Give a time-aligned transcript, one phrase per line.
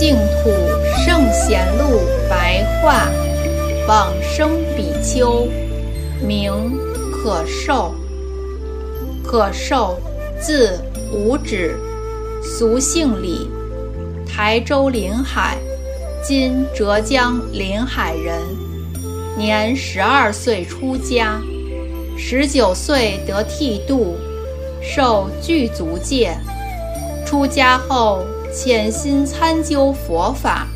[0.00, 0.50] 净土
[1.04, 3.06] 圣贤录白话，
[3.86, 5.46] 往生比丘，
[6.26, 6.50] 名
[7.12, 7.94] 可寿。
[9.22, 9.98] 可寿，
[10.40, 10.80] 字
[11.12, 11.76] 无止，
[12.42, 13.46] 俗姓李，
[14.26, 15.58] 台州临海
[16.24, 18.40] （今浙江临海）人。
[19.36, 21.42] 年十二岁出家，
[22.16, 24.16] 十九岁得剃度，
[24.80, 26.34] 受具足戒。
[27.26, 30.66] 出家后潜心参究佛法。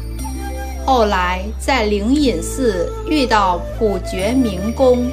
[0.87, 5.07] 后来在灵隐寺遇到普觉明公，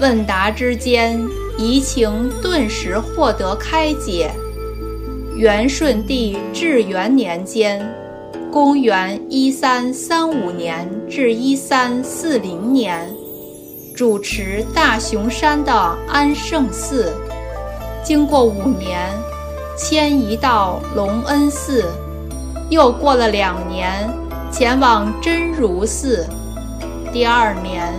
[0.00, 1.20] 问答之间，
[1.58, 4.30] 疑情顿时获得开解。
[5.36, 7.86] 元顺帝至元年间，
[8.50, 13.06] 公元一三三五年至一三四零年，
[13.94, 15.72] 主持大雄山的
[16.08, 17.12] 安圣寺。
[18.02, 19.10] 经过五年，
[19.76, 21.84] 迁移到隆恩寺，
[22.70, 24.08] 又过了两年。
[24.50, 26.24] 前往真如寺，
[27.12, 27.92] 第二年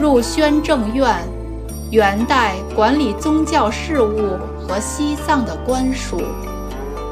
[0.00, 1.14] 入宣政院，
[1.90, 6.20] 元代管理宗教事务和西藏的官署，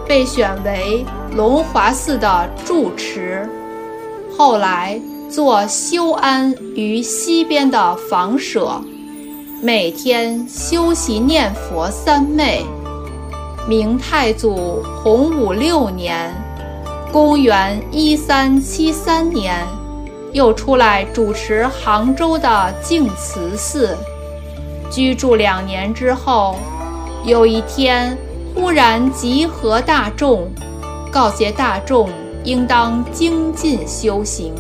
[0.09, 1.05] 被选为
[1.37, 3.49] 龙华寺的住持。
[4.37, 5.01] 后来
[5.31, 8.83] 做修安于西边的房舍，
[9.61, 12.65] 每天修习念佛三昧。
[13.69, 16.35] 明太祖洪武六年。
[17.13, 19.67] 公元一三七三年，
[20.33, 23.97] 又出来主持杭州的净慈寺，
[24.91, 26.57] 居住两年之后，
[27.25, 28.17] 有一天
[28.55, 30.51] 忽然集合大众，
[31.13, 32.09] 告诫大众
[32.45, 34.55] 应当精进修行，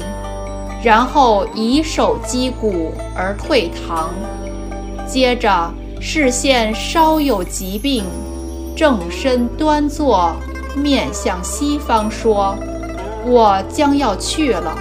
[0.82, 4.10] 然后以手击鼓而退堂。
[5.08, 8.04] 接着视线稍有疾病，
[8.76, 10.34] 正身端坐。
[10.74, 12.56] 面向西方说
[13.28, 14.74] ：“我将要去了。”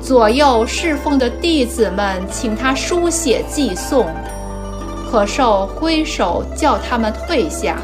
[0.00, 4.06] 左右侍奉的弟子们请他书写寄送，
[5.10, 7.76] 可受挥手叫他们退下，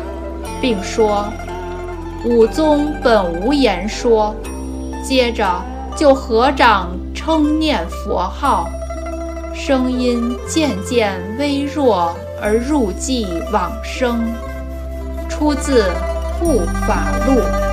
[0.63, 1.27] 并说
[2.25, 4.35] ：“武宗本无言说。”
[5.05, 5.47] 接着
[5.97, 8.67] 就合掌称念佛号，
[9.55, 14.23] 声音渐渐微弱而入寂往生。
[15.41, 15.83] 出自。
[16.39, 17.70] 护法录。